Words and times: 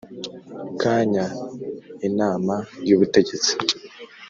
kanya 0.81 1.25
Inama 2.07 2.55
y 2.87 2.91
Ubutegetsi 2.95 3.53